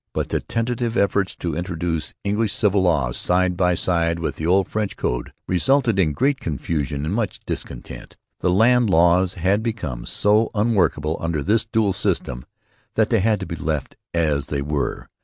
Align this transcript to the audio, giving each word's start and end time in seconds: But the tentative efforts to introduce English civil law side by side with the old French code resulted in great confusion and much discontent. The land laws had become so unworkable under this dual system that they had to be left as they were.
But 0.13 0.29
the 0.29 0.39
tentative 0.39 0.97
efforts 0.97 1.35
to 1.35 1.53
introduce 1.55 2.15
English 2.23 2.53
civil 2.53 2.81
law 2.81 3.11
side 3.11 3.55
by 3.55 3.75
side 3.75 4.17
with 4.17 4.37
the 4.37 4.47
old 4.47 4.67
French 4.67 4.97
code 4.97 5.31
resulted 5.45 5.99
in 5.99 6.13
great 6.13 6.39
confusion 6.39 7.05
and 7.05 7.13
much 7.13 7.39
discontent. 7.45 8.17
The 8.39 8.49
land 8.49 8.89
laws 8.89 9.35
had 9.35 9.61
become 9.61 10.07
so 10.07 10.49
unworkable 10.55 11.17
under 11.19 11.43
this 11.43 11.65
dual 11.65 11.93
system 11.93 12.45
that 12.95 13.11
they 13.11 13.19
had 13.19 13.39
to 13.41 13.45
be 13.45 13.55
left 13.55 13.95
as 14.11 14.47
they 14.47 14.63
were. 14.63 15.07